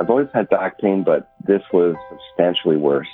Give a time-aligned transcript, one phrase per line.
[0.00, 3.06] I've always had back pain, but this was substantially worse.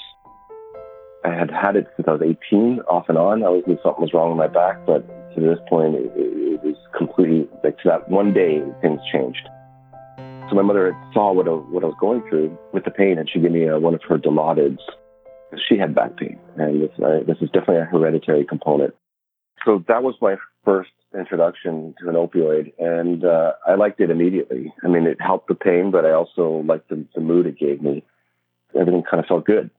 [1.24, 3.42] I had had it since I was 18, off and on.
[3.42, 5.02] I always knew something was wrong with my back, but
[5.34, 9.48] to this point, it, it was completely like to that one day, things changed.
[10.48, 13.28] So my mother saw what I, what I was going through with the pain, and
[13.28, 14.78] she gave me uh, one of her Dilaudids.
[15.68, 18.94] She had back pain, and this, uh, this is definitely a hereditary component.
[19.64, 24.72] So that was my first introduction to an opioid, and uh, I liked it immediately.
[24.84, 27.82] I mean, it helped the pain, but I also liked the, the mood it gave
[27.82, 28.04] me.
[28.78, 29.70] Everything kind of felt good.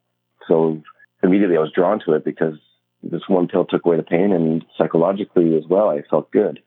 [0.47, 0.81] So
[1.23, 2.55] immediately I was drawn to it because
[3.03, 6.59] this one pill took away the pain, and psychologically as well, I felt good.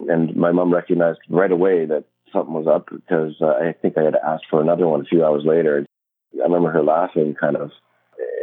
[0.00, 4.02] And my mom recognized right away that something was up because uh, I think I
[4.02, 5.86] had asked for another one a few hours later.
[6.34, 7.70] I remember her laughing, kind of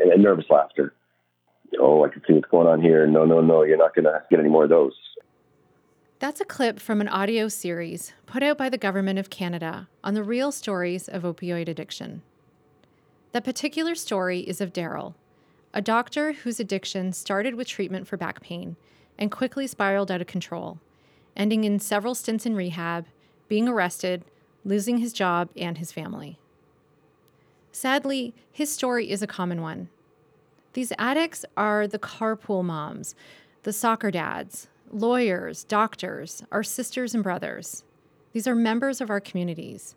[0.06, 0.94] a nervous laughter.
[1.80, 3.06] Oh, I can see what's going on here.
[3.08, 4.94] No, no, no, you're not going to get any more of those.
[6.24, 10.14] That's a clip from an audio series put out by the Government of Canada on
[10.14, 12.22] the real stories of opioid addiction.
[13.34, 15.16] That particular story is of Daryl,
[15.74, 18.78] a doctor whose addiction started with treatment for back pain
[19.18, 20.80] and quickly spiraled out of control,
[21.36, 23.06] ending in several stints in rehab
[23.50, 24.24] being arrested,
[24.64, 26.40] losing his job and his family.
[27.74, 29.90] Sadly, his story is a common one.
[30.72, 33.14] These addicts are the carpool moms,
[33.64, 37.84] the soccer dads, lawyers, doctors, our sisters and brothers.
[38.32, 39.96] These are members of our communities.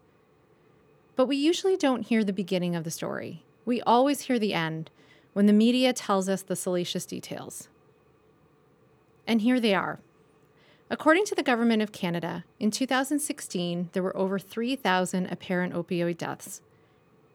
[1.14, 3.44] But we usually don't hear the beginning of the story.
[3.64, 4.90] We always hear the end
[5.32, 7.68] when the media tells us the salacious details.
[9.26, 10.00] And here they are
[10.88, 16.62] According to the Government of Canada, in 2016, there were over 3,000 apparent opioid deaths,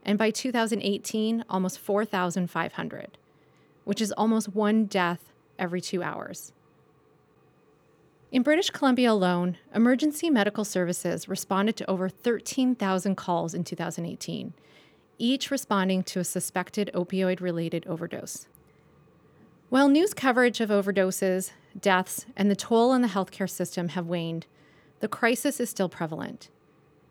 [0.05, 3.17] and by 2018, almost 4,500,
[3.83, 6.53] which is almost one death every two hours.
[8.31, 14.53] In British Columbia alone, emergency medical services responded to over 13,000 calls in 2018,
[15.17, 18.47] each responding to a suspected opioid related overdose.
[19.67, 24.45] While news coverage of overdoses deaths, and the toll on the healthcare system have waned,
[25.01, 26.49] the crisis is still prevalent.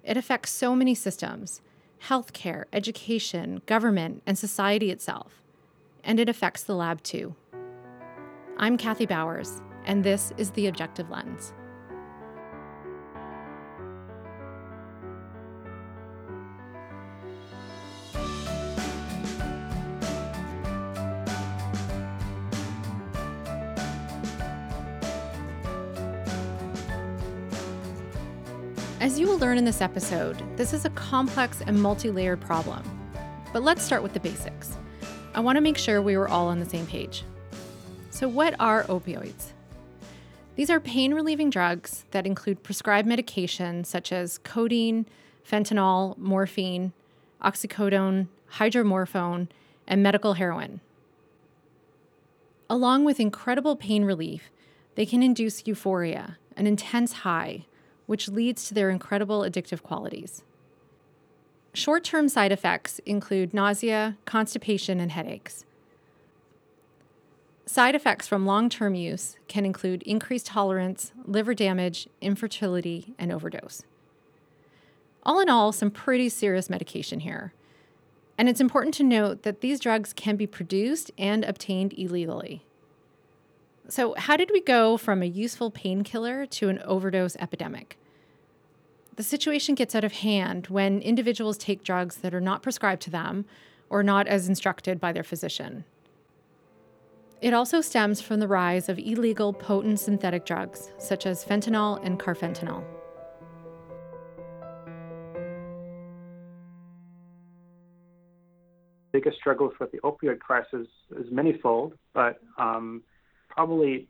[0.03, 1.61] It affects so many systems
[2.05, 5.43] healthcare, education, government, and society itself.
[6.03, 7.35] And it affects the lab too.
[8.57, 11.53] I'm Kathy Bowers, and this is The Objective Lens.
[29.01, 32.83] As you will learn in this episode, this is a complex and multi layered problem.
[33.51, 34.77] But let's start with the basics.
[35.35, 37.25] I want to make sure we were all on the same page.
[38.11, 39.53] So, what are opioids?
[40.61, 45.07] These are pain relieving drugs that include prescribed medications such as codeine,
[45.43, 46.93] fentanyl, morphine,
[47.43, 48.27] oxycodone,
[48.57, 49.49] hydromorphone,
[49.89, 50.83] and medical heroin.
[52.69, 54.51] Along with incredible pain relief,
[54.97, 57.65] they can induce euphoria, an intense high,
[58.05, 60.43] which leads to their incredible addictive qualities.
[61.73, 65.65] Short term side effects include nausea, constipation, and headaches.
[67.71, 73.85] Side effects from long term use can include increased tolerance, liver damage, infertility, and overdose.
[75.23, 77.53] All in all, some pretty serious medication here.
[78.37, 82.65] And it's important to note that these drugs can be produced and obtained illegally.
[83.89, 87.97] So, how did we go from a useful painkiller to an overdose epidemic?
[89.15, 93.11] The situation gets out of hand when individuals take drugs that are not prescribed to
[93.11, 93.45] them
[93.89, 95.85] or not as instructed by their physician.
[97.41, 102.19] It also stems from the rise of illegal potent synthetic drugs such as fentanyl and
[102.19, 102.85] carfentanil.
[109.13, 110.87] biggest struggles with the opioid crisis
[111.19, 113.03] is manyfold, but um,
[113.49, 114.07] probably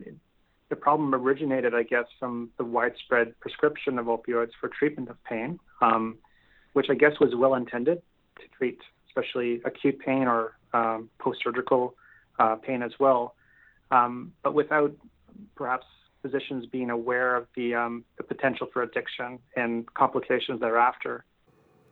[0.69, 5.59] the problem originated, I guess, from the widespread prescription of opioids for treatment of pain,
[5.81, 6.19] um,
[6.75, 8.03] which I guess was well intended
[8.37, 8.79] to treat
[9.09, 11.95] especially acute pain or um, post surgical
[12.41, 13.37] uh, pain as well,
[13.93, 14.93] um, but without
[15.55, 15.87] perhaps
[16.23, 21.25] physicians being aware of the, um, the potential for addiction and complications thereafter.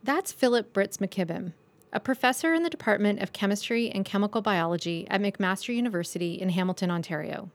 [0.03, 1.53] That's Philip Britz McKibbin,
[1.93, 6.91] a professor in the Department of Chemistry and Chemical Biology at McMaster University in Hamilton,
[6.91, 7.49] Ontario.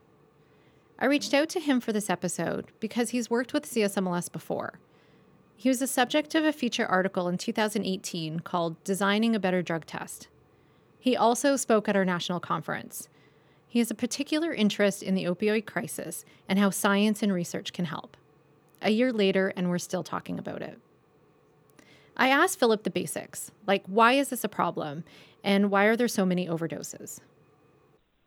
[0.98, 4.78] I reached out to him for this episode because he's worked with CSMLS before.
[5.56, 9.86] He was the subject of a feature article in 2018 called Designing a Better Drug
[9.86, 10.28] Test.
[11.04, 13.10] He also spoke at our national conference.
[13.68, 17.84] He has a particular interest in the opioid crisis and how science and research can
[17.84, 18.16] help.
[18.80, 20.78] A year later, and we're still talking about it.
[22.16, 25.04] I asked Philip the basics, like why is this a problem
[25.42, 27.20] and why are there so many overdoses?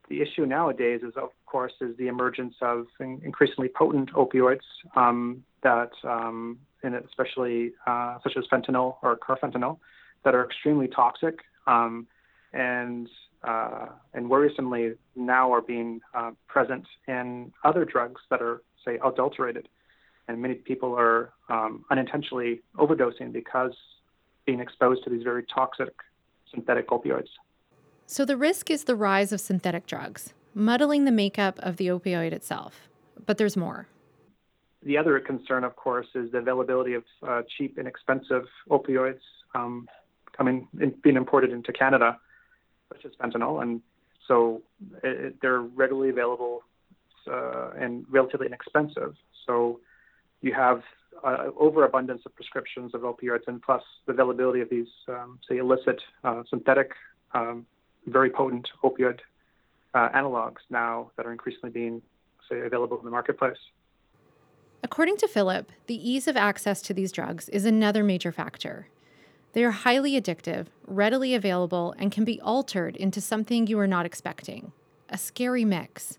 [0.08, 4.60] The issue nowadays is, of course, is the emergence of increasingly potent opioids
[4.94, 9.78] um, that, um, especially uh, such as fentanyl or carfentanil,
[10.24, 12.06] that are extremely toxic um,
[12.52, 13.08] and
[13.42, 19.68] uh, and worrisomely now are being uh, present in other drugs that are, say, adulterated.
[20.26, 23.74] And many people are um, unintentionally overdosing because
[24.44, 25.94] being exposed to these very toxic
[26.50, 27.28] synthetic opioids.
[28.06, 32.32] So the risk is the rise of synthetic drugs, muddling the makeup of the opioid
[32.32, 32.88] itself.
[33.24, 33.86] But there's more.
[34.82, 39.20] The other concern, of course, is the availability of uh, cheap and expensive opioids
[39.54, 39.88] um,
[40.36, 42.18] coming in, being imported into Canada,
[42.88, 43.80] such as fentanyl, and
[44.26, 44.62] so
[45.02, 46.62] it, they're readily available
[47.30, 49.14] uh, and relatively inexpensive.
[49.46, 49.80] So
[50.40, 50.82] you have
[51.24, 56.00] uh, overabundance of prescriptions of opioids, and plus the availability of these, um, say, illicit
[56.24, 56.92] uh, synthetic,
[57.32, 57.66] um,
[58.06, 59.18] very potent opioid
[59.94, 62.02] uh, analogs now that are increasingly being,
[62.48, 63.58] say, available in the marketplace.
[64.84, 68.88] According to Philip, the ease of access to these drugs is another major factor.
[69.52, 74.06] They are highly addictive, readily available, and can be altered into something you are not
[74.06, 74.72] expecting
[75.10, 76.18] a scary mix.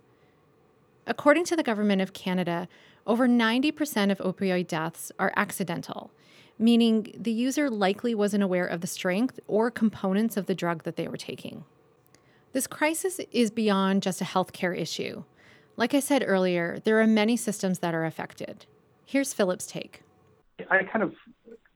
[1.06, 2.68] According to the Government of Canada,
[3.06, 6.12] over 90% of opioid deaths are accidental,
[6.58, 10.96] meaning the user likely wasn't aware of the strength or components of the drug that
[10.96, 11.66] they were taking.
[12.52, 15.24] This crisis is beyond just a healthcare issue.
[15.78, 18.66] Like I said earlier, there are many systems that are affected.
[19.06, 20.02] Here's Philip's take.
[20.70, 21.16] I kind of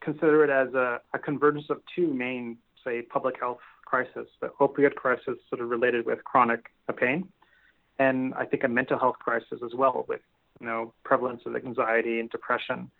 [0.03, 4.27] consider it as a, a convergence of two main, say, public health crises.
[4.41, 7.29] The opioid crisis, sort of related with chronic pain,
[7.99, 10.21] and I think a mental health crisis as well, with
[10.59, 12.91] you know prevalence of anxiety and depression,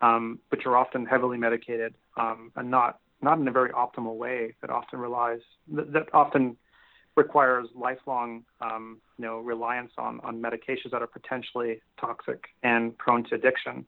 [0.00, 4.54] um, which are often heavily medicated um, and not not in a very optimal way.
[4.60, 5.40] That often relies
[5.72, 6.56] that, that often
[7.16, 13.24] requires lifelong um, you know reliance on on medications that are potentially toxic and prone
[13.24, 13.86] to addiction.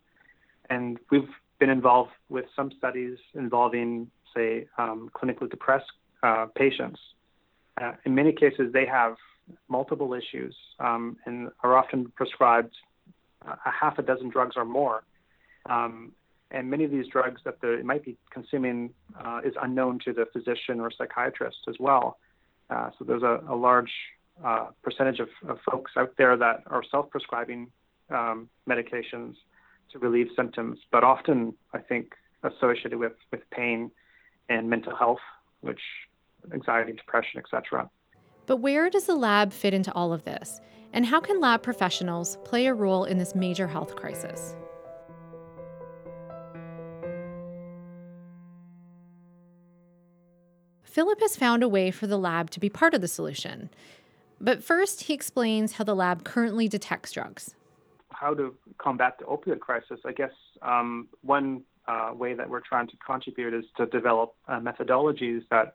[0.70, 1.29] And we've
[1.59, 5.91] been involved with some studies involving, say, um, clinically depressed
[6.23, 7.01] uh, patients.
[7.81, 9.17] Uh, in many cases, they have
[9.69, 12.75] multiple issues um, and are often prescribed
[13.47, 15.05] a half a dozen drugs or more.
[15.67, 16.12] Um,
[16.51, 18.91] and many of these drugs that they might be consuming
[19.23, 22.19] uh, is unknown to the physician or psychiatrist as well.
[22.71, 23.91] Uh, so there's a, a large
[24.45, 27.71] uh, percentage of, of, folks out there that are self-prescribing
[28.11, 29.35] um, medications
[29.92, 33.90] to relieve symptoms, but often I think associated with, with pain
[34.48, 35.20] and mental health,
[35.60, 35.81] which
[36.52, 37.88] anxiety, depression, etc.
[38.46, 40.60] But where does the lab fit into all of this?
[40.92, 44.54] And how can lab professionals play a role in this major health crisis?
[50.82, 53.70] Philip has found a way for the lab to be part of the solution.
[54.40, 57.56] But first, he explains how the lab currently detects drugs
[58.25, 60.32] how to combat the opioid crisis, I guess
[60.62, 65.75] um, one uh, way that we're trying to contribute is to develop uh, methodologies that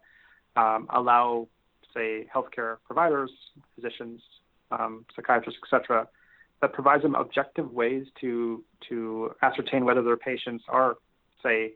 [0.56, 1.48] um, allow,
[1.94, 3.30] say, healthcare providers,
[3.76, 4.20] physicians,
[4.72, 6.08] um, psychiatrists, etc.,
[6.62, 10.98] that provides them objective ways to to ascertain whether their patients are,
[11.44, 11.74] say,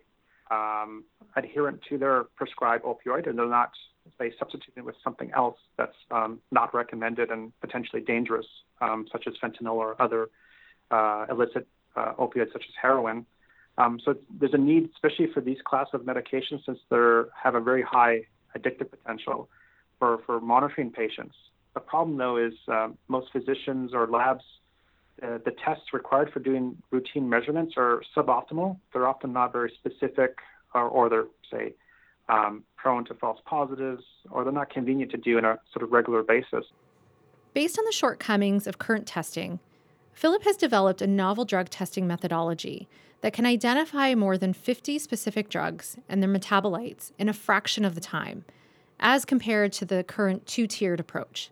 [0.52, 1.04] um,
[1.36, 3.72] adherent to their prescribed opioid and they're not,
[4.20, 8.48] say, substituting with something else that's um, not recommended and potentially dangerous,
[8.82, 10.30] um, such as fentanyl or other
[10.96, 13.26] uh, illicit uh, opioids such as heroin.
[13.82, 14.10] Um, so
[14.40, 17.04] there's a need, especially for these class of medications, since they
[17.46, 18.16] have a very high
[18.56, 19.50] addictive potential
[20.00, 21.36] for, for monitoring patients.
[21.74, 24.46] The problem, though, is uh, most physicians or labs,
[25.24, 28.78] uh, the tests required for doing routine measurements are suboptimal.
[28.92, 30.32] They're often not very specific,
[30.76, 31.74] or, or they're, say,
[32.30, 35.92] um, prone to false positives, or they're not convenient to do on a sort of
[35.92, 36.66] regular basis.
[37.54, 39.60] Based on the shortcomings of current testing,
[40.14, 42.88] Philip has developed a novel drug testing methodology
[43.22, 47.96] that can identify more than 50 specific drugs and their metabolites in a fraction of
[47.96, 48.46] the time,
[49.00, 51.50] as compared to the current two tiered approach.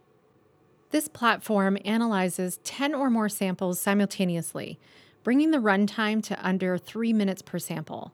[0.92, 4.78] This platform analyzes 10 or more samples simultaneously,
[5.24, 8.14] bringing the runtime to under three minutes per sample,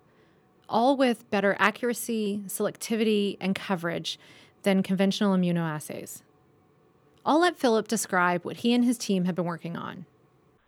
[0.70, 4.20] all with better accuracy, selectivity, and coverage
[4.64, 6.22] than conventional immunoassays.
[7.26, 10.06] I'll let Philip describe what he and his team have been working on.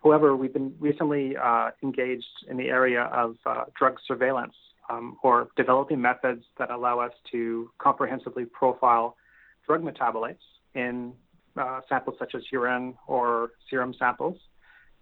[0.02, 4.54] However, we've been recently uh, engaged in the area of uh, drug surveillance
[4.88, 9.16] um, or developing methods that allow us to comprehensively profile
[9.66, 10.38] drug metabolites
[10.74, 11.12] in
[11.56, 14.36] uh, samples such as urine or serum samples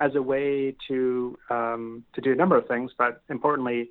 [0.01, 3.91] as a way to, um, to do a number of things, but importantly,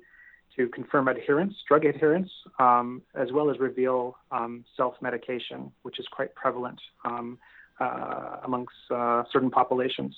[0.56, 6.34] to confirm adherence, drug adherence, um, as well as reveal um, self-medication, which is quite
[6.34, 7.38] prevalent um,
[7.80, 10.14] uh, amongst uh, certain populations.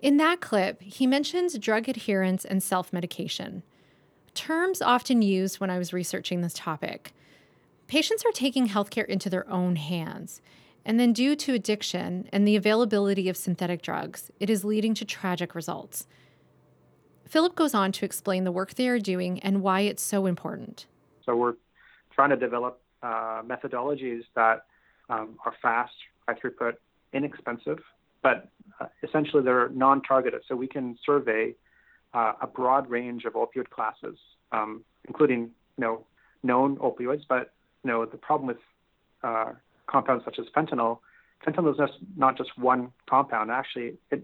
[0.00, 3.62] In that clip, he mentions drug adherence and self-medication,
[4.34, 7.12] terms often used when I was researching this topic.
[7.86, 10.40] Patients are taking healthcare into their own hands.
[10.86, 15.04] And then, due to addiction and the availability of synthetic drugs, it is leading to
[15.04, 16.06] tragic results.
[17.26, 20.86] Philip goes on to explain the work they are doing and why it's so important.
[21.26, 21.56] So, we're
[22.10, 24.64] trying to develop uh, methodologies that
[25.10, 25.92] um, are fast,
[26.26, 26.76] high throughput,
[27.12, 27.80] inexpensive,
[28.22, 28.48] but
[28.80, 30.42] uh, essentially they're non targeted.
[30.48, 31.54] So, we can survey
[32.14, 34.18] uh, a broad range of opioid classes,
[34.52, 36.06] um, including you know,
[36.42, 37.52] known opioids, but
[37.84, 38.58] you know, the problem with
[39.22, 39.52] uh,
[39.86, 40.98] compounds such as fentanyl,
[41.46, 43.50] fentanyl is not just one compound.
[43.50, 44.22] Actually, it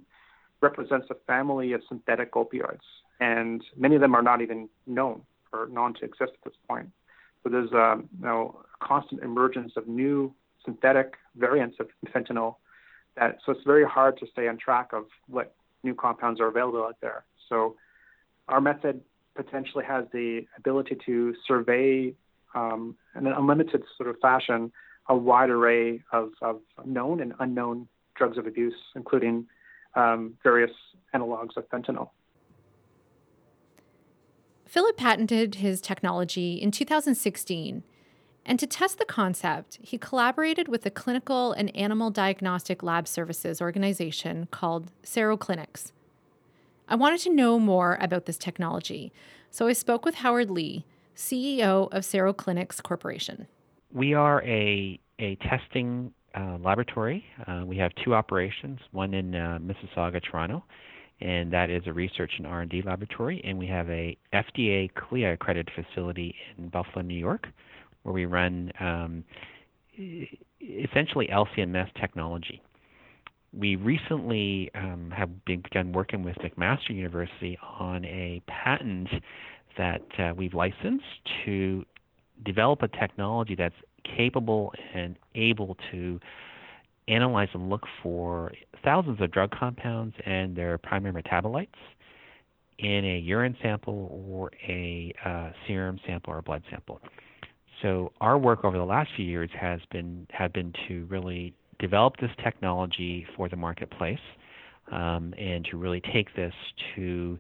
[0.61, 2.87] represents a family of synthetic opioids,
[3.21, 5.23] and many of them are not even known
[5.53, 6.89] or known to exist at this point.
[7.43, 10.35] So there's a um, you know, constant emergence of new
[10.65, 12.57] synthetic variants of fentanyl.
[13.17, 16.83] That so it's very hard to stay on track of what new compounds are available
[16.83, 17.25] out there.
[17.49, 17.77] So
[18.49, 19.01] our method
[19.35, 22.15] potentially has the ability to survey
[22.55, 24.73] um, in an unlimited sort of fashion
[25.09, 29.47] a wide array of, of known and unknown drugs of abuse, including
[29.95, 30.73] um, various
[31.15, 32.11] analogs of fentanyl.
[34.65, 37.85] Philip patented his technology in 2016.
[38.49, 43.61] And to test the concept, he collaborated with a clinical and animal diagnostic lab services
[43.61, 45.91] organization called Seroclinix.
[46.89, 49.13] I wanted to know more about this technology,
[49.51, 50.87] so I spoke with Howard Lee,
[51.17, 53.49] CEO of Seroclinix Corporation.
[53.93, 57.25] We are a, a testing uh, laboratory.
[57.49, 60.63] Uh, we have two operations, one in uh, Mississauga, Toronto,
[61.21, 65.75] and that is a research and R&D laboratory, and we have a FDA CLIA accredited
[65.75, 67.49] facility in Buffalo, New York,
[68.07, 69.25] where we run um,
[70.61, 72.63] essentially LCMS technology
[73.59, 79.09] we recently um, have begun working with McMaster University on a patent
[79.79, 81.05] that uh, we've licensed
[81.45, 81.85] to
[82.45, 83.75] develop a technology that's
[84.17, 86.21] capable and able to
[87.09, 88.53] analyze and look for
[88.85, 91.69] thousands of drug compounds and their primary metabolites
[92.79, 97.01] in a urine sample or a uh, serum sample or a blood sample.
[97.83, 102.17] So our work over the last few years has been had been to really develop
[102.21, 104.19] this technology for the marketplace
[104.91, 106.55] um, and to really take this
[106.95, 107.39] to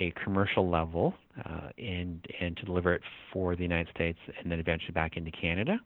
[0.00, 4.58] a commercial level uh, and and to deliver it for the United States and then
[4.58, 5.78] eventually back into Canada.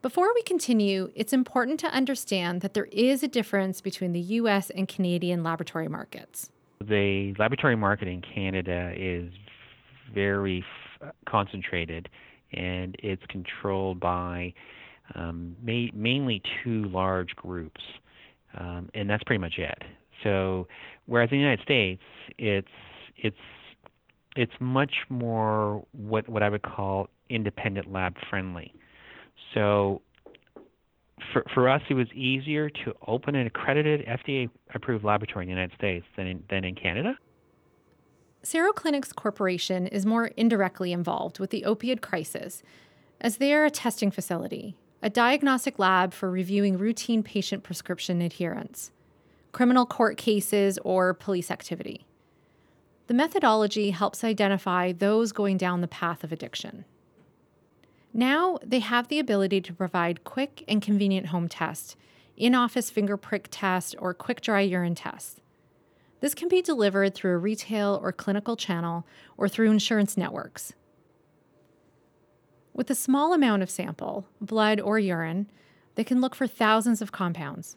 [0.00, 4.70] Before we continue, it's important to understand that there is a difference between the US
[4.70, 6.50] and Canadian laboratory markets.
[6.80, 9.32] The laboratory market in Canada is
[10.14, 10.64] very
[11.02, 12.08] f- concentrated
[12.52, 14.52] and it's controlled by
[15.14, 17.80] um, ma- mainly two large groups,
[18.58, 19.82] um, and that's pretty much it.
[20.22, 20.66] So,
[21.06, 22.02] whereas in the United States,
[22.38, 22.68] it's
[23.16, 23.36] it's
[24.36, 28.74] it's much more what what I would call independent lab friendly.
[29.54, 30.02] So,
[31.32, 35.54] for for us, it was easier to open an accredited FDA approved laboratory in the
[35.54, 37.16] United States than in, than in Canada.
[38.48, 42.62] Seroclinix Corporation is more indirectly involved with the opioid crisis,
[43.20, 48.90] as they are a testing facility a diagnostic lab for reviewing routine patient prescription adherence,
[49.52, 52.06] criminal court cases, or police activity.
[53.06, 56.86] The methodology helps identify those going down the path of addiction.
[58.14, 61.96] Now they have the ability to provide quick and convenient home tests,
[62.34, 65.38] in office finger prick tests, or quick dry urine tests.
[66.20, 69.06] This can be delivered through a retail or clinical channel
[69.36, 70.72] or through insurance networks.
[72.72, 75.48] With a small amount of sample, blood or urine,
[75.94, 77.76] they can look for thousands of compounds.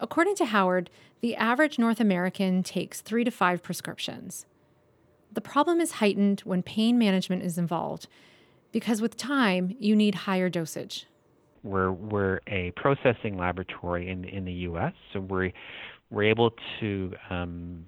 [0.00, 0.90] According to Howard,
[1.20, 4.44] the average North American takes three to five prescriptions.
[5.32, 8.08] The problem is heightened when pain management is involved
[8.72, 11.06] because with time, you need higher dosage.
[11.62, 15.52] We're, we're a processing laboratory in, in the US, so we're,
[16.10, 17.84] we're able to, um,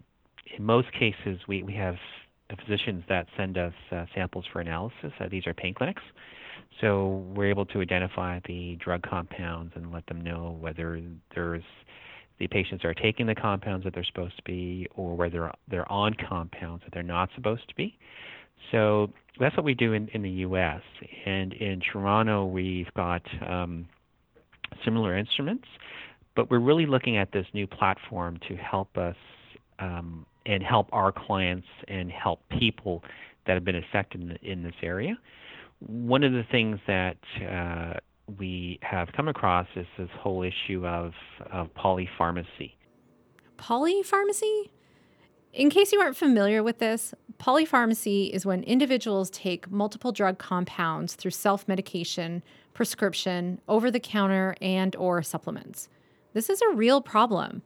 [0.56, 1.96] in most cases, we, we have
[2.64, 5.12] physicians that send us uh, samples for analysis.
[5.20, 6.02] Uh, these are pain clinics.
[6.80, 11.00] So we're able to identify the drug compounds and let them know whether
[11.34, 11.62] there's
[12.38, 16.14] the patients are taking the compounds that they're supposed to be or whether they're on
[16.28, 17.98] compounds that they're not supposed to be.
[18.70, 19.10] So
[19.40, 20.82] that's what we do in, in the U.S.
[21.26, 23.88] And in Toronto, we've got um,
[24.84, 25.66] similar instruments,
[26.38, 29.16] but we're really looking at this new platform to help us
[29.80, 33.02] um, and help our clients and help people
[33.44, 35.18] that have been affected in, in this area.
[35.80, 37.94] One of the things that uh,
[38.38, 41.12] we have come across is this whole issue of,
[41.50, 42.74] of polypharmacy.
[43.58, 44.68] Polypharmacy?
[45.52, 51.16] In case you aren't familiar with this, polypharmacy is when individuals take multiple drug compounds
[51.16, 55.88] through self-medication, prescription, over-the-counter, and or supplements.
[56.34, 57.62] This is a real problem.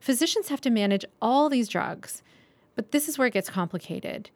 [0.00, 2.22] Physicians have to manage all these drugs,
[2.74, 4.30] but this is where it gets complicated.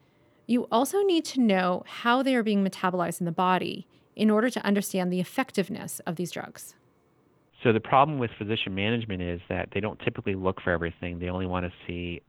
[0.47, 4.51] You also need to know how they are being metabolized in the body in order
[4.51, 6.75] to understand the effectiveness of these drugs.
[7.63, 11.19] So the problem with physician management is that they don't typically look for everything.
[11.19, 12.23] They only want to see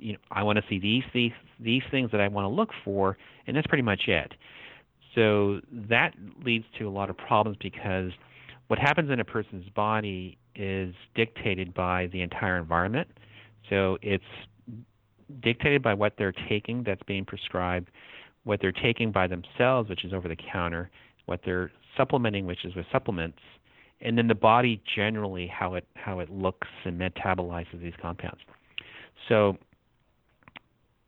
[0.00, 2.70] you know, I want to see these these these things that I want to look
[2.84, 4.32] for, and that's pretty much it.
[5.14, 8.10] So that leads to a lot of problems because
[8.68, 13.08] what happens in a person's body is dictated by the entire environment.
[13.70, 14.24] So it's
[15.40, 17.90] dictated by what they're taking that's being prescribed,
[18.44, 20.90] what they're taking by themselves, which is over the counter,
[21.26, 23.38] what they're supplementing, which is with supplements,
[24.00, 28.40] and then the body generally how it how it looks and metabolizes these compounds.
[29.28, 29.56] So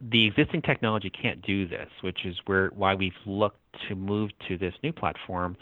[0.01, 4.57] the existing technology can't do this, which is where why we've looked to move to
[4.57, 5.57] this new platform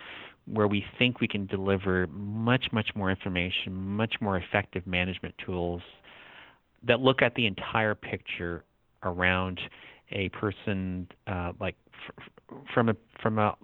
[0.47, 5.83] where we think we can deliver much, much more information, much more effective management tools
[6.83, 8.65] that look at the entire picture
[9.03, 9.61] around
[10.13, 11.77] a person, uh, like
[12.09, 13.57] f- from a from a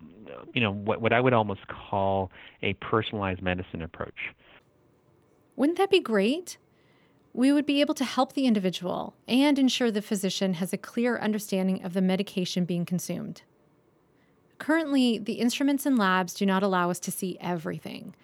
[0.55, 2.31] you know what what I would almost call
[2.63, 4.35] a personalized medicine approach.
[5.57, 6.57] Wouldn't that be great?
[7.33, 11.19] We would be able to help the individual and ensure the physician has a clear
[11.19, 13.43] understanding of the medication being consumed.
[14.61, 18.15] Currently, the instruments and labs do not allow us to see everything.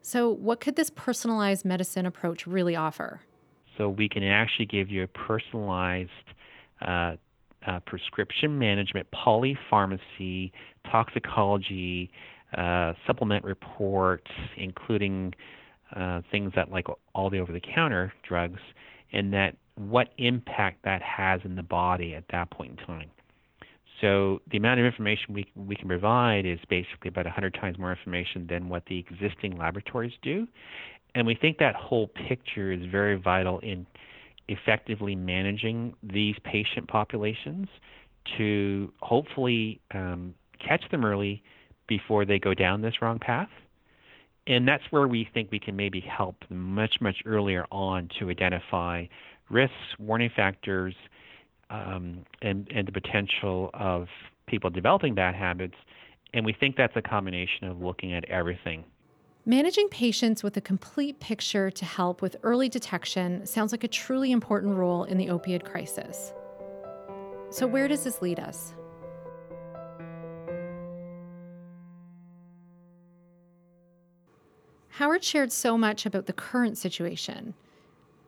[0.00, 3.20] So, what could this personalized medicine approach really offer?
[3.76, 6.10] So, we can actually give you a personalized
[6.82, 7.16] uh,
[7.66, 10.52] uh, prescription management, polypharmacy,
[10.88, 12.12] toxicology,
[12.56, 15.34] uh, supplement reports, including
[15.96, 18.60] uh, things that like all the over-the-counter drugs,
[19.12, 23.10] and that what impact that has in the body at that point in time.
[24.02, 27.92] So the amount of information we we can provide is basically about 100 times more
[27.92, 30.46] information than what the existing laboratories do,
[31.14, 33.86] and we think that whole picture is very vital in
[34.48, 37.68] effectively managing these patient populations
[38.36, 41.42] to hopefully um, catch them early
[41.86, 43.48] before they go down this wrong path.
[44.48, 49.06] And that's where we think we can maybe help much much earlier on to identify
[49.48, 50.94] risks, warning factors,
[51.72, 54.06] um, and and the potential of
[54.46, 55.74] people developing bad habits.
[56.34, 58.84] And we think that's a combination of looking at everything.
[59.44, 64.30] Managing patients with a complete picture to help with early detection sounds like a truly
[64.30, 66.32] important role in the opioid crisis.
[67.50, 68.74] So, where does this lead us?
[74.90, 77.54] Howard shared so much about the current situation,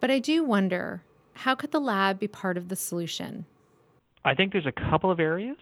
[0.01, 1.03] but I do wonder
[1.35, 3.47] how could the lab be part of the solution?
[4.25, 5.57] I think there's a couple of areas.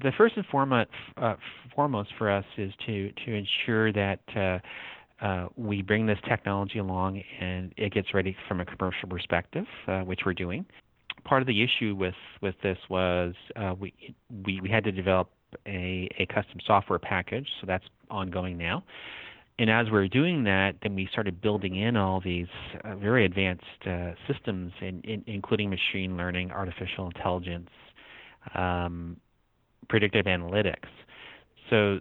[0.00, 1.34] The first and foremost, uh,
[1.74, 7.22] foremost for us is to to ensure that uh, uh, we bring this technology along
[7.40, 10.64] and it gets ready from a commercial perspective, uh, which we're doing.
[11.24, 13.92] Part of the issue with with this was uh, we,
[14.44, 15.30] we we had to develop
[15.66, 18.84] a, a custom software package, so that's ongoing now
[19.60, 22.46] and as we are doing that, then we started building in all these
[22.82, 27.68] uh, very advanced uh, systems, in, in, including machine learning, artificial intelligence,
[28.54, 29.18] um,
[29.90, 30.88] predictive analytics.
[31.68, 31.98] So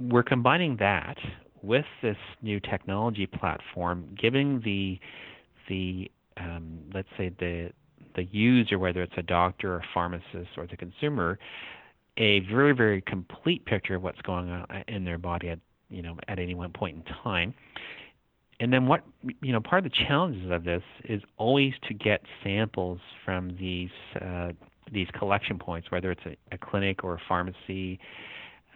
[0.00, 1.18] we're combining that
[1.60, 4.98] with this new technology platform, giving the
[5.68, 7.70] the um, let's say the
[8.16, 11.38] the user, whether it's a doctor or a pharmacist or the consumer,
[12.16, 15.58] a very very complete picture of what's going on in their body at
[15.90, 17.54] you know, at any one point in time.
[18.60, 19.04] And then what
[19.40, 23.90] you know, part of the challenges of this is always to get samples from these
[24.20, 24.52] uh,
[24.92, 28.00] these collection points, whether it's a, a clinic or a pharmacy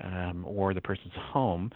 [0.03, 1.71] um, or the person's home,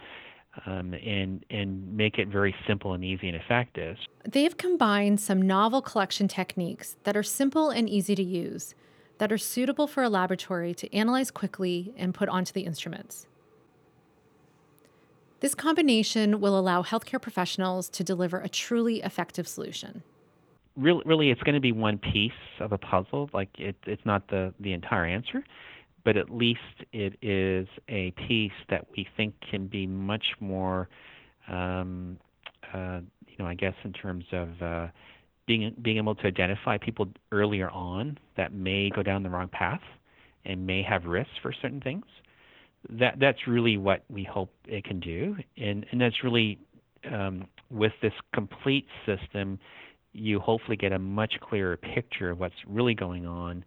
[0.65, 3.97] um, and and make it very simple and easy and effective.
[4.25, 8.73] They've combined some novel collection techniques that are simple and easy to use,
[9.17, 13.27] that are suitable for a laboratory to analyze quickly and put onto the instruments.
[15.39, 20.01] This combination will allow healthcare professionals to deliver a truly effective solution.
[20.75, 23.29] Really, really, it's going to be one piece of a puzzle.
[23.33, 25.43] Like it, it's not the the entire answer,
[26.03, 26.59] but at least
[26.91, 30.87] it is a piece that we think can be much more,
[31.47, 32.17] um,
[32.73, 34.87] uh, you know, I guess in terms of uh,
[35.47, 39.81] being being able to identify people earlier on that may go down the wrong path
[40.45, 42.05] and may have risks for certain things.
[42.89, 46.59] That that's really what we hope it can do, and and that's really
[47.11, 49.59] um, with this complete system,
[50.13, 53.63] you hopefully get a much clearer picture of what's really going on.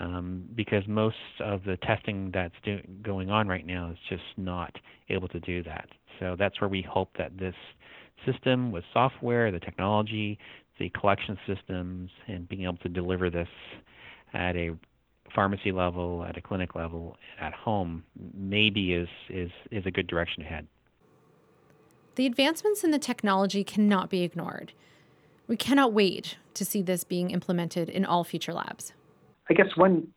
[0.00, 4.74] Um, because most of the testing that's do, going on right now is just not
[5.08, 5.86] able to do that.
[6.18, 7.54] So that's where we hope that this
[8.26, 10.36] system with software, the technology,
[10.80, 13.48] the collection systems, and being able to deliver this
[14.32, 14.70] at a
[15.34, 20.42] pharmacy level, at a clinic level, at home, maybe is, is, is a good direction
[20.42, 20.66] ahead.
[22.16, 24.72] The advancements in the technology cannot be ignored.
[25.46, 28.92] We cannot wait to see this being implemented in all future labs.
[29.50, 30.08] I guess one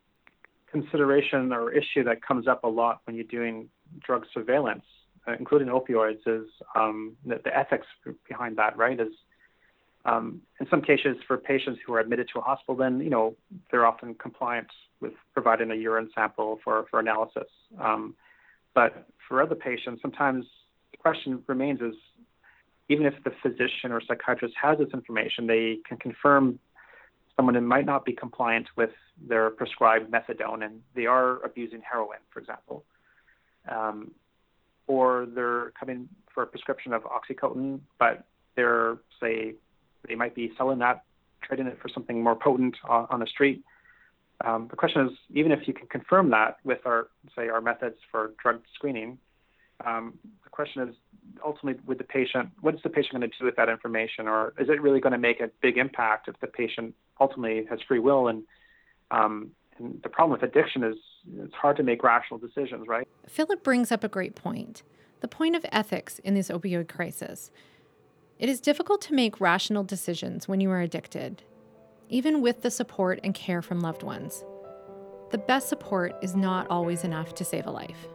[0.72, 3.70] consideration or issue that comes up a lot when you're doing
[4.06, 4.84] drug surveillance,
[5.28, 7.88] uh, including opioids, is um, the, the, ethics
[8.28, 9.00] behind that, right?
[9.00, 9.14] Is
[10.08, 13.36] um, in some cases for patients who are admitted to a hospital, then you know
[13.70, 14.68] they're often compliant
[15.02, 17.50] with providing a urine sample for for analysis.
[17.80, 18.16] Um,
[18.74, 20.46] but for other patients, sometimes
[20.92, 21.96] the question remains is
[22.90, 26.58] even if the physician or psychiatrist has this information, they can confirm
[27.36, 28.92] someone who might not be compliant with
[29.28, 32.84] their prescribed methadone and they are abusing heroin, for example.
[33.70, 34.12] Um,
[34.88, 39.54] or they're coming for a prescription of Oxycontin, but they're, say,
[40.08, 41.04] they might be selling that,
[41.42, 43.64] trading it for something more potent on, on the street.
[44.46, 47.98] Um, the question is, even if you can confirm that with our, say, our methods
[48.12, 49.18] for drug screening,
[49.86, 50.96] um, the question is
[51.44, 54.54] ultimately with the patient, what is the patient going to do with that information, or
[54.60, 58.00] is it really going to make a big impact if the patient ultimately has free
[58.00, 58.28] will?
[58.28, 58.44] And,
[59.12, 60.96] um, and the problem with addiction is
[61.36, 63.08] it's hard to make rational decisions, right?
[63.28, 64.84] Philip brings up a great point
[65.20, 67.52] the point of ethics in this opioid crisis.
[68.40, 71.42] It is difficult to make rational decisions when you are addicted,
[72.08, 74.44] even with the support and care from loved ones.
[75.32, 78.08] The best support is not always enough to save a life.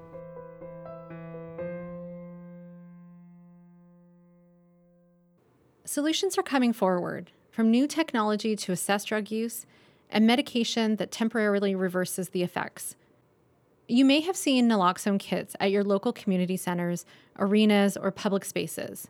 [5.84, 9.66] Solutions are coming forward, from new technology to assess drug use
[10.08, 12.94] and medication that temporarily reverses the effects.
[13.88, 17.04] You may have seen naloxone kits at your local community centers,
[17.38, 19.08] arenas, or public spaces.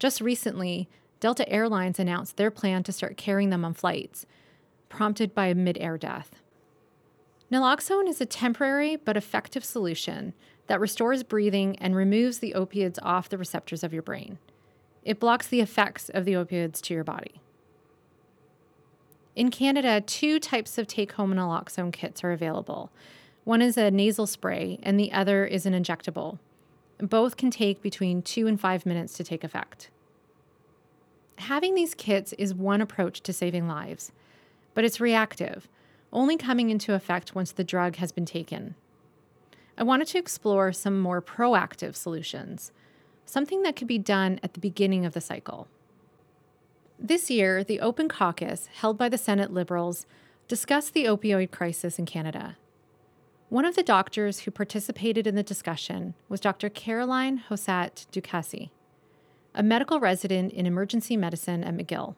[0.00, 0.88] Just recently,
[1.20, 4.26] Delta Airlines announced their plan to start carrying them on flights,
[4.88, 6.40] prompted by a mid air death.
[7.52, 10.32] Naloxone is a temporary but effective solution
[10.68, 14.38] that restores breathing and removes the opioids off the receptors of your brain.
[15.04, 17.42] It blocks the effects of the opioids to your body.
[19.36, 22.90] In Canada, two types of take home naloxone kits are available.
[23.44, 26.38] One is a nasal spray, and the other is an injectable.
[27.00, 29.90] Both can take between two and five minutes to take effect.
[31.38, 34.12] Having these kits is one approach to saving lives,
[34.74, 35.68] but it's reactive,
[36.12, 38.74] only coming into effect once the drug has been taken.
[39.78, 42.72] I wanted to explore some more proactive solutions
[43.30, 45.68] something that could be done at the beginning of the cycle.
[46.98, 50.04] This year, the Open Caucus, held by the Senate Liberals,
[50.48, 52.56] discussed the opioid crisis in Canada.
[53.50, 56.68] One of the doctors who participated in the discussion was Dr.
[56.68, 58.70] Caroline Hosat Ducasse,
[59.56, 62.14] a medical resident in emergency medicine at McGill.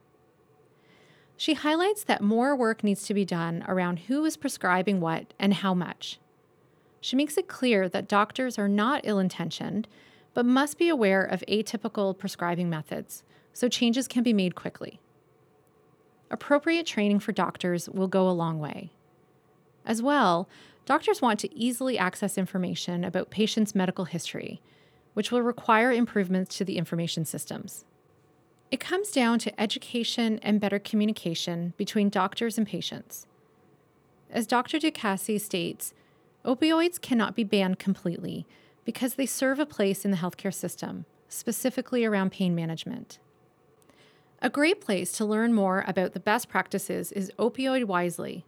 [1.38, 5.54] She highlights that more work needs to be done around who is prescribing what and
[5.54, 6.20] how much.
[7.00, 9.88] She makes it clear that doctors are not ill intentioned
[10.34, 13.22] but must be aware of atypical prescribing methods
[13.54, 15.00] so changes can be made quickly.
[16.30, 18.90] Appropriate training for doctors will go a long way.
[19.84, 20.48] As well,
[20.84, 24.60] doctors want to easily access information about patients' medical history,
[25.14, 27.84] which will require improvements to the information systems.
[28.70, 33.26] It comes down to education and better communication between doctors and patients.
[34.30, 34.78] As Dr.
[34.78, 35.92] Ducasse states,
[36.44, 38.46] opioids cannot be banned completely
[38.84, 43.18] because they serve a place in the healthcare system, specifically around pain management.
[44.40, 48.44] A great place to learn more about the best practices is Opioid Wisely,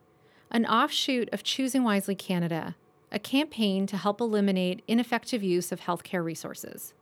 [0.55, 2.77] an offshoot of Choosing Wisely Canada,
[3.11, 6.95] a campaign to help eliminate ineffective use of healthcare resources.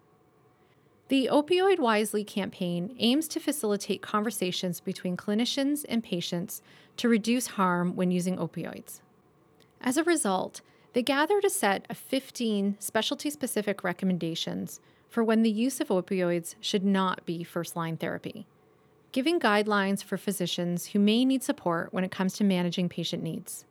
[1.09, 6.63] The Opioid Wisely campaign aims to facilitate conversations between clinicians and patients
[6.97, 9.01] to reduce harm when using opioids.
[9.83, 10.63] As a result,
[10.95, 16.55] they gathered a set of 15 specialty specific recommendations for when the use of opioids
[16.63, 18.47] should not be first line therapy,
[19.13, 23.67] giving guidelines for physicians who may need support when it comes to managing patient needs.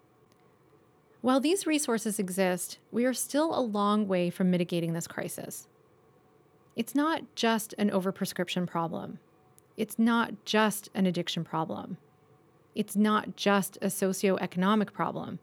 [1.21, 5.67] While these resources exist, we are still a long way from mitigating this crisis.
[6.75, 9.19] It's not just an overprescription problem,
[9.77, 11.97] it's not just an addiction problem.
[12.73, 15.39] It's not just a socioeconomic problem.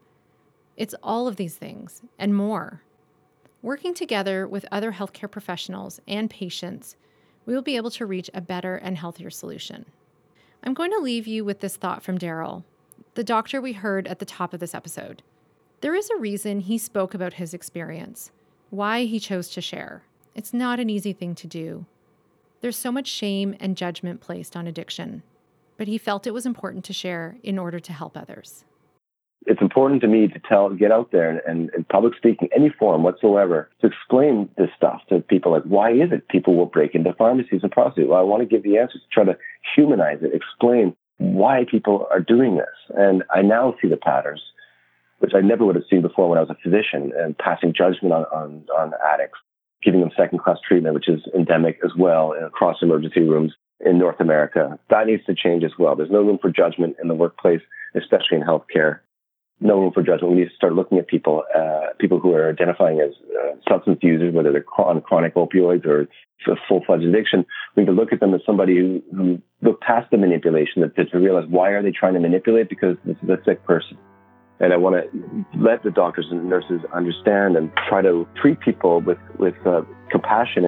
[0.77, 2.83] It's all of these things and more.
[3.61, 6.97] Working together with other healthcare professionals and patients,
[7.49, 9.87] we will be able to reach a better and healthier solution.
[10.63, 12.63] I'm going to leave you with this thought from Daryl,
[13.15, 15.23] the doctor we heard at the top of this episode.
[15.81, 18.33] There is a reason he spoke about his experience,
[18.69, 20.03] why he chose to share.
[20.35, 21.87] It's not an easy thing to do.
[22.61, 25.23] There's so much shame and judgment placed on addiction,
[25.79, 28.67] but he felt it was important to share in order to help others.
[29.47, 33.03] It's important to me to tell, get out there and, in public speaking, any form
[33.03, 35.53] whatsoever, to explain this stuff to people.
[35.53, 38.09] Like, why is it people will break into pharmacies and prostitute?
[38.09, 39.39] Well, I want to give the answers, try to
[39.75, 42.97] humanize it, explain why people are doing this.
[42.97, 44.43] And I now see the patterns
[45.19, 48.13] which I never would have seen before when I was a physician and passing judgment
[48.15, 49.39] on, on, on addicts,
[49.83, 53.53] giving them second class treatment, which is endemic as well across emergency rooms
[53.85, 54.79] in North America.
[54.91, 55.97] That needs to change as well.
[55.97, 57.61] There's no room for judgment in the workplace,
[57.95, 59.01] especially in healthcare.
[59.61, 60.33] No room for judgment.
[60.33, 63.99] We need to start looking at people, uh, people who are identifying as uh, substance
[64.03, 66.07] users, whether they're on chronic opioids or
[66.69, 67.45] full-fledged addiction.
[67.75, 71.05] We need to look at them as somebody who, who look past the manipulation, to,
[71.05, 72.69] to realize why are they trying to manipulate?
[72.69, 73.99] Because this is a sick person.
[74.61, 79.01] And I want to let the doctors and nurses understand and try to treat people
[79.01, 80.67] with, with uh, compassion.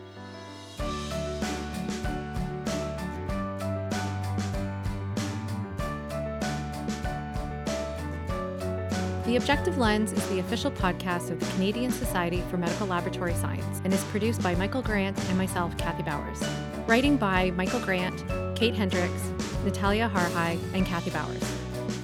[9.30, 13.80] The Objective Lens is the official podcast of the Canadian Society for Medical Laboratory Science
[13.84, 16.42] and is produced by Michael Grant and myself, Kathy Bowers.
[16.88, 18.24] Writing by Michael Grant,
[18.56, 19.30] Kate Hendricks,
[19.64, 21.40] Natalia Harhai, and Kathy Bowers.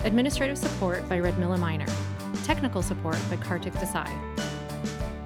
[0.04, 1.88] Administrative support by Redmilla Minor.
[2.44, 4.08] Technical support by Kartik Desai.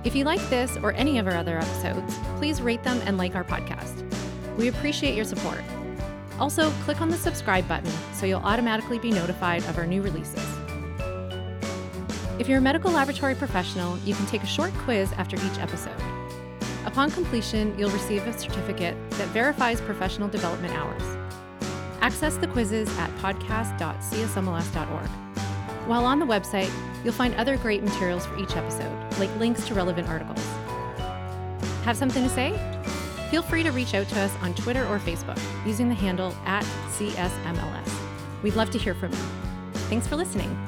[0.03, 3.35] If you like this or any of our other episodes, please rate them and like
[3.35, 4.07] our podcast.
[4.57, 5.61] We appreciate your support.
[6.39, 10.50] Also, click on the subscribe button so you'll automatically be notified of our new releases.
[12.41, 15.93] If you're a medical laboratory professional, you can take a short quiz after each episode.
[16.87, 21.03] Upon completion, you'll receive a certificate that verifies professional development hours.
[22.01, 25.09] Access the quizzes at podcast.csmls.org.
[25.87, 26.71] While on the website,
[27.05, 30.43] you'll find other great materials for each episode, like links to relevant articles.
[31.85, 32.59] Have something to say?
[33.31, 36.65] Feel free to reach out to us on Twitter or Facebook using the handle at
[36.93, 37.93] CSMLS.
[38.43, 39.19] We'd love to hear from you.
[39.91, 40.59] Thanks for listening.